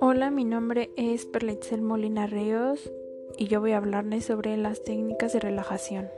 Hola, 0.00 0.30
mi 0.30 0.44
nombre 0.44 0.90
es 0.96 1.26
Perletzel 1.26 1.82
Molina 1.82 2.26
Ríos 2.26 2.92
y 3.36 3.46
yo 3.46 3.60
voy 3.60 3.72
a 3.72 3.78
hablarles 3.78 4.24
sobre 4.24 4.56
las 4.56 4.84
técnicas 4.84 5.32
de 5.32 5.40
relajación. 5.40 6.08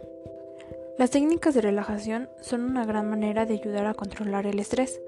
Las 0.98 1.10
técnicas 1.10 1.54
de 1.54 1.62
relajación 1.62 2.28
son 2.40 2.64
una 2.64 2.84
gran 2.84 3.08
manera 3.08 3.46
de 3.46 3.54
ayudar 3.54 3.86
a 3.86 3.94
controlar 3.94 4.46
el 4.46 4.58
estrés. 4.58 5.00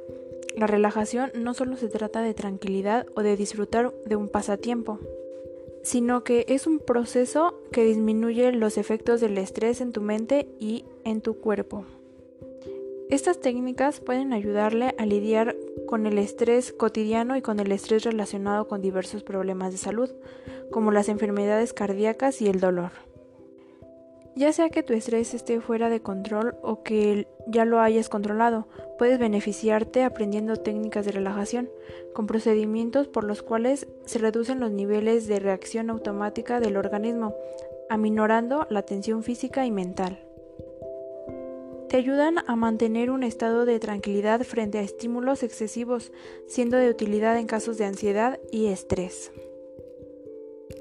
La 0.57 0.67
relajación 0.67 1.31
no 1.35 1.53
solo 1.53 1.77
se 1.77 1.89
trata 1.89 2.23
de 2.23 2.35
tranquilidad 2.35 3.07
o 3.15 3.23
de 3.23 3.37
disfrutar 3.37 3.93
de 4.07 4.17
un 4.17 4.29
pasatiempo, 4.29 4.99
sino 5.83 6.25
que 6.25 6.47
es 6.49 6.67
un 6.67 6.79
proceso 6.79 7.61
que 7.73 7.85
disminuye 7.85 8.53
los 8.53 8.79
efectos 8.79 9.21
del 9.21 9.37
estrés 9.39 9.81
en 9.81 9.93
tu 9.93 10.01
mente 10.01 10.49
y 10.59 10.87
en 11.05 11.21
tu 11.21 11.39
cuerpo. 11.41 11.85
Estas 13.11 13.41
técnicas 13.41 13.99
pueden 13.99 14.33
ayudarle 14.33 14.95
a 14.97 15.05
lidiar 15.05 15.57
con 15.89 16.07
el 16.07 16.17
estrés 16.17 16.73
cotidiano 16.73 17.37
y 17.37 17.43
con 17.43 17.59
el 17.59 17.73
estrés 17.73 18.05
relacionado 18.05 18.69
con 18.69 18.81
diversos 18.81 19.25
problemas 19.25 19.73
de 19.73 19.79
salud, 19.79 20.11
como 20.71 20.93
las 20.93 21.09
enfermedades 21.09 21.73
cardíacas 21.73 22.41
y 22.41 22.47
el 22.47 22.61
dolor. 22.61 22.93
Ya 24.37 24.53
sea 24.53 24.71
que 24.71 24.85
tu 24.85 24.93
estrés 24.93 25.35
esté 25.35 25.61
fuera 25.61 25.91
de 25.91 26.01
control 26.01 26.55
o 26.63 26.85
que 26.85 27.27
ya 27.49 27.65
lo 27.65 27.81
hayas 27.81 28.09
controlado, 28.09 28.69
puedes 28.97 29.19
beneficiarte 29.19 30.05
aprendiendo 30.05 30.55
técnicas 30.55 31.05
de 31.05 31.11
relajación, 31.11 31.69
con 32.15 32.29
procedimientos 32.29 33.09
por 33.09 33.25
los 33.25 33.43
cuales 33.43 33.89
se 34.05 34.21
reducen 34.21 34.61
los 34.61 34.71
niveles 34.71 35.27
de 35.27 35.41
reacción 35.41 35.91
automática 35.91 36.61
del 36.61 36.77
organismo, 36.77 37.35
aminorando 37.89 38.69
la 38.71 38.83
tensión 38.83 39.25
física 39.25 39.67
y 39.67 39.73
mental. 39.73 40.30
Te 41.91 41.97
ayudan 41.97 42.37
a 42.47 42.55
mantener 42.55 43.11
un 43.11 43.25
estado 43.25 43.65
de 43.65 43.81
tranquilidad 43.81 44.43
frente 44.45 44.79
a 44.79 44.83
estímulos 44.83 45.43
excesivos, 45.43 46.13
siendo 46.47 46.77
de 46.77 46.89
utilidad 46.89 47.37
en 47.37 47.49
casos 47.49 47.79
de 47.79 47.85
ansiedad 47.85 48.39
y 48.53 48.67
estrés. 48.67 49.33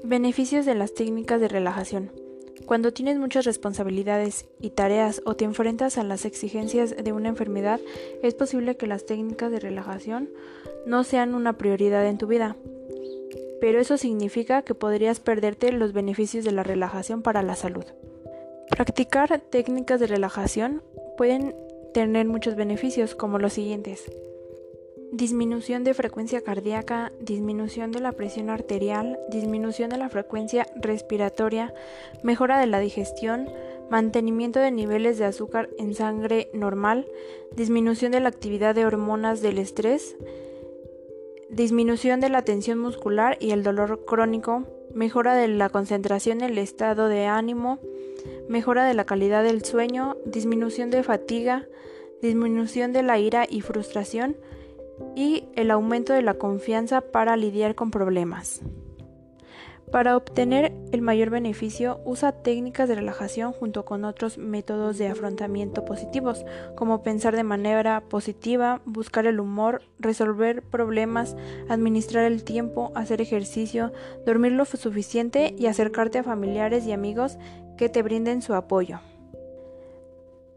Beneficios 0.04 0.66
de 0.66 0.76
las 0.76 0.94
técnicas 0.94 1.40
de 1.40 1.48
relajación. 1.48 2.12
Cuando 2.64 2.92
tienes 2.92 3.18
muchas 3.18 3.44
responsabilidades 3.44 4.46
y 4.60 4.70
tareas 4.70 5.20
o 5.24 5.34
te 5.34 5.44
enfrentas 5.44 5.98
a 5.98 6.04
las 6.04 6.24
exigencias 6.24 6.94
de 6.96 7.12
una 7.12 7.28
enfermedad, 7.28 7.80
es 8.22 8.34
posible 8.34 8.76
que 8.76 8.86
las 8.86 9.04
técnicas 9.04 9.50
de 9.50 9.58
relajación 9.58 10.30
no 10.86 11.02
sean 11.02 11.34
una 11.34 11.58
prioridad 11.58 12.06
en 12.06 12.18
tu 12.18 12.28
vida. 12.28 12.56
Pero 13.60 13.80
eso 13.80 13.96
significa 13.96 14.62
que 14.62 14.76
podrías 14.76 15.18
perderte 15.18 15.72
los 15.72 15.92
beneficios 15.92 16.44
de 16.44 16.52
la 16.52 16.62
relajación 16.62 17.22
para 17.22 17.42
la 17.42 17.56
salud. 17.56 17.84
Practicar 18.70 19.40
técnicas 19.40 20.00
de 20.00 20.06
relajación 20.06 20.82
pueden 21.16 21.54
tener 21.92 22.26
muchos 22.26 22.54
beneficios 22.54 23.14
como 23.14 23.38
los 23.38 23.52
siguientes. 23.52 24.10
Disminución 25.12 25.84
de 25.84 25.92
frecuencia 25.92 26.40
cardíaca, 26.40 27.12
disminución 27.20 27.90
de 27.90 28.00
la 28.00 28.12
presión 28.12 28.48
arterial, 28.48 29.18
disminución 29.28 29.90
de 29.90 29.98
la 29.98 30.08
frecuencia 30.08 30.66
respiratoria, 30.76 31.74
mejora 32.22 32.58
de 32.60 32.66
la 32.66 32.78
digestión, 32.78 33.50
mantenimiento 33.90 34.60
de 34.60 34.70
niveles 34.70 35.18
de 35.18 35.24
azúcar 35.24 35.68
en 35.78 35.94
sangre 35.94 36.48
normal, 36.54 37.06
disminución 37.56 38.12
de 38.12 38.20
la 38.20 38.28
actividad 38.28 38.74
de 38.74 38.86
hormonas 38.86 39.42
del 39.42 39.58
estrés, 39.58 40.16
disminución 41.50 42.20
de 42.20 42.28
la 42.28 42.42
tensión 42.42 42.78
muscular 42.78 43.36
y 43.40 43.50
el 43.50 43.64
dolor 43.64 44.04
crónico, 44.04 44.64
mejora 44.94 45.34
de 45.34 45.48
la 45.48 45.68
concentración, 45.68 46.40
el 46.40 46.56
estado 46.56 47.08
de 47.08 47.26
ánimo, 47.26 47.80
mejora 48.50 48.84
de 48.84 48.94
la 48.94 49.04
calidad 49.04 49.44
del 49.44 49.64
sueño, 49.64 50.16
disminución 50.26 50.90
de 50.90 51.04
fatiga, 51.04 51.66
disminución 52.20 52.92
de 52.92 53.04
la 53.04 53.16
ira 53.16 53.46
y 53.48 53.60
frustración 53.60 54.36
y 55.14 55.44
el 55.54 55.70
aumento 55.70 56.12
de 56.12 56.22
la 56.22 56.34
confianza 56.34 57.00
para 57.00 57.36
lidiar 57.36 57.76
con 57.76 57.92
problemas. 57.92 58.60
Para 59.92 60.16
obtener 60.16 60.72
el 60.92 61.02
mayor 61.02 61.30
beneficio, 61.30 62.00
usa 62.04 62.30
técnicas 62.30 62.88
de 62.88 62.94
relajación 62.94 63.52
junto 63.52 63.84
con 63.84 64.04
otros 64.04 64.38
métodos 64.38 64.98
de 64.98 65.08
afrontamiento 65.08 65.84
positivos, 65.84 66.44
como 66.76 67.02
pensar 67.02 67.34
de 67.34 67.42
manera 67.42 68.00
positiva, 68.08 68.82
buscar 68.84 69.26
el 69.26 69.40
humor, 69.40 69.82
resolver 69.98 70.62
problemas, 70.62 71.36
administrar 71.68 72.24
el 72.24 72.44
tiempo, 72.44 72.92
hacer 72.94 73.20
ejercicio, 73.20 73.92
dormir 74.24 74.52
lo 74.52 74.64
suficiente 74.64 75.56
y 75.58 75.66
acercarte 75.66 76.18
a 76.18 76.24
familiares 76.24 76.86
y 76.86 76.92
amigos 76.92 77.36
que 77.80 77.88
te 77.88 78.02
brinden 78.02 78.42
su 78.42 78.52
apoyo. 78.52 79.00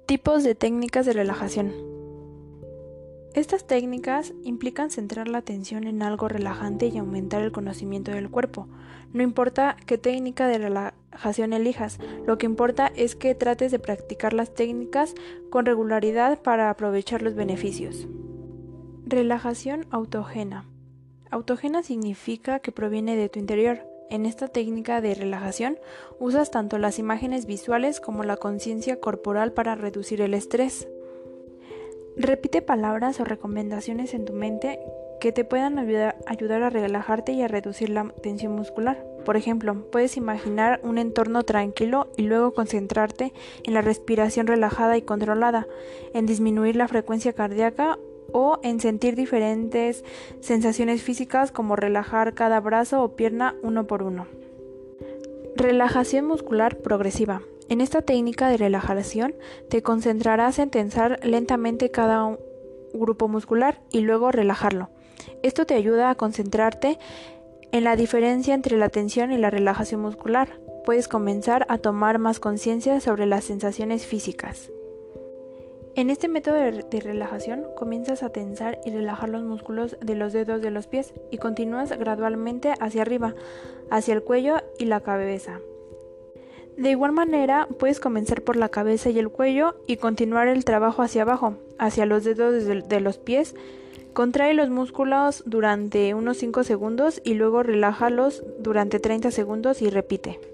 Tipos 0.06 0.44
de 0.44 0.56
técnicas 0.56 1.06
de 1.06 1.14
relajación. 1.14 1.72
Estas 3.34 3.66
técnicas 3.66 4.34
implican 4.44 4.92
centrar 4.92 5.30
la 5.30 5.38
atención 5.38 5.86
en 5.86 6.04
algo 6.04 6.28
relajante 6.28 6.88
y 6.88 6.98
aumentar 6.98 7.42
el 7.42 7.54
conocimiento 7.54 8.12
del 8.12 8.30
cuerpo. 8.30 8.68
No 9.14 9.24
importa 9.24 9.78
qué 9.86 9.98
técnica 9.98 10.48
de 10.48 10.58
relajación 10.58 11.54
elijas, 11.54 11.98
lo 12.28 12.38
que 12.38 12.46
importa 12.46 12.92
es 12.94 13.16
que 13.16 13.36
trates 13.36 13.72
de 13.72 13.80
practicar 13.80 14.34
las 14.34 14.54
técnicas 14.54 15.16
con 15.50 15.66
regularidad 15.66 16.42
para 16.42 16.70
aprovechar 16.70 17.22
los 17.22 17.36
beneficios. 17.36 18.06
Relajación 19.06 19.86
autógena. 19.92 20.66
Autógena 21.32 21.84
significa 21.84 22.60
que 22.60 22.74
proviene 22.74 23.16
de 23.16 23.30
tu 23.30 23.40
interior. 23.40 23.93
En 24.10 24.26
esta 24.26 24.48
técnica 24.48 25.02
de 25.02 25.16
relajación 25.16 25.80
usas 26.20 26.52
tanto 26.52 26.78
las 26.78 27.00
imágenes 27.00 27.46
visuales 27.46 28.00
como 28.00 28.24
la 28.24 28.38
conciencia 28.38 29.00
corporal 29.00 29.54
para 29.54 29.76
reducir 29.76 30.22
el 30.22 30.34
estrés. 30.34 30.88
Repite 32.16 32.62
palabras 32.62 33.20
o 33.20 33.24
recomendaciones 33.26 34.14
en 34.14 34.26
tu 34.26 34.34
mente 34.34 34.80
que 35.20 35.32
te 35.32 35.46
puedan 35.46 35.80
ayudar, 35.80 36.64
a 36.64 36.70
relajarte 36.70 37.32
y 37.32 37.42
a 37.42 37.48
reducir 37.48 37.90
la 37.90 38.10
tensión 38.22 38.54
muscular. 38.56 39.04
Por 39.26 39.38
ejemplo, 39.38 39.90
puedes 39.90 40.18
imaginar 40.18 40.82
un 40.84 40.98
entorno 40.98 41.44
tranquilo 41.44 42.12
y 42.18 42.24
luego 42.24 42.54
concentrarte 42.54 43.32
en 43.64 43.74
la 43.74 43.82
respiración 43.82 44.48
relajada 44.48 44.98
y 44.98 45.02
controlada, 45.02 45.66
en 46.14 46.26
disminuir 46.26 46.76
la 46.76 46.90
frecuencia 46.90 47.32
cardíaca 47.32 47.98
o 48.34 48.60
en 48.64 48.80
sentir 48.80 49.16
diferentes 49.16 50.04
sensaciones 50.42 51.02
físicas 51.02 51.52
como 51.52 51.76
relajar 51.76 52.34
cada 52.34 52.60
brazo 52.60 53.02
o 53.02 53.16
pierna 53.16 53.56
uno 53.62 53.88
por 53.88 54.04
uno. 54.04 54.28
Relajación 55.56 56.26
muscular 56.26 56.78
progresiva. 56.78 57.42
En 57.70 57.80
esta 57.80 58.02
técnica 58.02 58.50
de 58.50 58.58
relajación 58.58 59.36
te 59.70 59.82
concentrarás 59.82 60.60
en 60.60 60.70
tensar 60.70 61.20
lentamente 61.24 61.92
cada 61.92 62.38
grupo 62.94 63.28
muscular 63.28 63.80
y 63.92 64.02
luego 64.02 64.32
relajarlo. 64.32 64.90
Esto 65.42 65.66
te 65.66 65.76
ayuda 65.76 66.10
a 66.10 66.16
concentrarte 66.16 67.00
en 67.72 67.84
la 67.84 67.96
diferencia 67.96 68.54
entre 68.54 68.78
la 68.78 68.90
tensión 68.90 69.32
y 69.32 69.38
la 69.38 69.50
relajación 69.50 70.02
muscular. 70.02 70.60
Puedes 70.86 71.08
comenzar 71.08 71.66
a 71.70 71.78
tomar 71.78 72.20
más 72.20 72.40
conciencia 72.40 73.00
sobre 73.00 73.26
las 73.26 73.46
sensaciones 73.46 74.06
físicas. 74.06 74.70
En 75.96 76.10
este 76.10 76.28
método 76.28 76.56
de, 76.56 77.00
relajación 77.02 77.66
comienzas 77.76 78.24
a 78.24 78.30
tensar 78.30 78.80
y 78.84 78.90
relajar 78.90 79.30
los 79.30 79.44
músculos 79.44 79.96
de 80.02 80.16
los 80.16 80.34
dedos 80.34 80.60
de 80.60 80.72
los 80.72 80.88
pies 80.88 81.14
y 81.30 81.38
continúas 81.38 81.92
gradualmente 82.00 82.74
hacia 82.80 83.04
arriba, 83.04 83.36
hacia 83.92 84.16
el 84.16 84.24
cuello 84.24 84.56
y 84.80 84.86
la 84.86 85.02
cabeza. 85.02 85.60
De 86.78 86.90
igual 86.90 87.12
manera, 87.12 87.68
puedes 87.78 88.00
comenzar 88.00 88.42
por 88.42 88.56
la 88.56 88.70
cabeza 88.70 89.12
y 89.12 89.20
el 89.20 89.30
cuello 89.30 89.76
y 89.86 89.98
continuar 89.98 90.48
el 90.48 90.66
trabajo 90.66 91.04
hacia 91.04 91.22
abajo, 91.22 91.58
hacia 91.78 92.08
los 92.08 92.24
dedos 92.24 92.66
de 92.66 93.00
los 93.00 93.20
pies. 93.20 93.54
Contrae 94.14 94.56
los 94.56 94.72
músculos 94.72 95.44
durante 95.46 96.16
unos 96.16 96.38
5 96.38 96.64
segundos 96.64 97.22
y 97.24 97.36
luego 97.36 97.62
relájalos 97.62 98.44
durante 98.58 99.00
30 99.00 99.30
segundos 99.30 99.84
y 99.84 99.92
repite. 99.92 100.53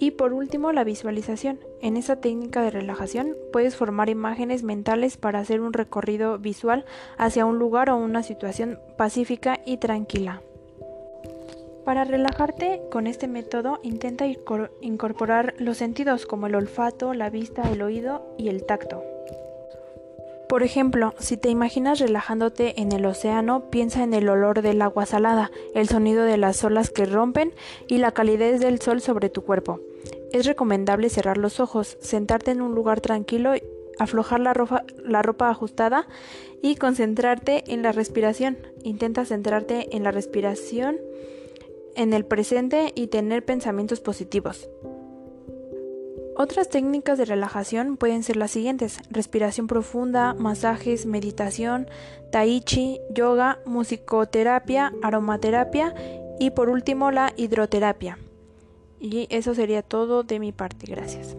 Y 0.00 0.12
por 0.12 0.32
último, 0.32 0.72
la 0.72 0.82
visualización. 0.82 1.60
En 1.82 1.98
esta 1.98 2.16
técnica 2.16 2.62
de 2.62 2.70
relajación 2.70 3.36
puedes 3.52 3.76
formar 3.76 4.08
imágenes 4.08 4.62
mentales 4.62 5.18
para 5.18 5.40
hacer 5.40 5.60
un 5.60 5.74
recorrido 5.74 6.38
visual 6.38 6.86
hacia 7.18 7.44
un 7.44 7.58
lugar 7.58 7.90
o 7.90 7.98
una 7.98 8.22
situación 8.22 8.80
pacífica 8.96 9.60
y 9.66 9.76
tranquila. 9.76 10.40
Para 11.84 12.04
relajarte 12.04 12.80
con 12.90 13.06
este 13.06 13.28
método 13.28 13.78
intenta 13.82 14.24
incorporar 14.80 15.54
los 15.58 15.76
sentidos 15.76 16.24
como 16.24 16.46
el 16.46 16.54
olfato, 16.54 17.12
la 17.12 17.28
vista, 17.28 17.70
el 17.70 17.82
oído 17.82 18.34
y 18.38 18.48
el 18.48 18.64
tacto. 18.64 19.02
Por 20.50 20.64
ejemplo, 20.64 21.14
si 21.20 21.36
te 21.36 21.48
imaginas 21.48 22.00
relajándote 22.00 22.80
en 22.80 22.90
el 22.90 23.06
océano, 23.06 23.70
piensa 23.70 24.02
en 24.02 24.12
el 24.12 24.28
olor 24.28 24.62
del 24.62 24.82
agua 24.82 25.06
salada, 25.06 25.52
el 25.76 25.88
sonido 25.88 26.24
de 26.24 26.38
las 26.38 26.64
olas 26.64 26.90
que 26.90 27.06
rompen 27.06 27.52
y 27.86 27.98
la 27.98 28.10
calidez 28.10 28.58
del 28.58 28.80
sol 28.80 29.00
sobre 29.00 29.30
tu 29.30 29.42
cuerpo. 29.42 29.78
Es 30.32 30.46
recomendable 30.46 31.08
cerrar 31.08 31.38
los 31.38 31.60
ojos, 31.60 31.98
sentarte 32.00 32.50
en 32.50 32.62
un 32.62 32.74
lugar 32.74 33.00
tranquilo, 33.00 33.52
aflojar 34.00 34.40
la 34.40 34.52
ropa, 34.52 34.82
la 35.04 35.22
ropa 35.22 35.50
ajustada 35.50 36.08
y 36.60 36.74
concentrarte 36.74 37.62
en 37.72 37.82
la 37.82 37.92
respiración. 37.92 38.58
Intenta 38.82 39.24
centrarte 39.24 39.96
en 39.96 40.02
la 40.02 40.10
respiración 40.10 40.98
en 41.94 42.12
el 42.12 42.24
presente 42.24 42.90
y 42.96 43.06
tener 43.06 43.44
pensamientos 43.44 44.00
positivos. 44.00 44.68
Otras 46.42 46.70
técnicas 46.70 47.18
de 47.18 47.26
relajación 47.26 47.98
pueden 47.98 48.22
ser 48.22 48.38
las 48.38 48.52
siguientes: 48.52 49.00
respiración 49.10 49.66
profunda, 49.66 50.32
masajes, 50.32 51.04
meditación, 51.04 51.86
tai 52.32 52.62
chi, 52.62 52.98
yoga, 53.10 53.58
musicoterapia, 53.66 54.90
aromaterapia 55.02 55.94
y 56.38 56.48
por 56.52 56.70
último 56.70 57.10
la 57.10 57.34
hidroterapia. 57.36 58.18
Y 58.98 59.26
eso 59.28 59.54
sería 59.54 59.82
todo 59.82 60.22
de 60.22 60.38
mi 60.38 60.50
parte. 60.50 60.86
Gracias. 60.86 61.36